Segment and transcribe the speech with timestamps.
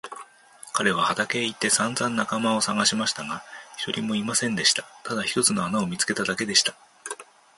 [0.73, 3.43] 彼は畑へ行ってさんざん仲間をさがしましたが、
[3.77, 4.81] 一人もいませんでした。
[5.03, 6.73] ただ一つの穴を見つけただけでした。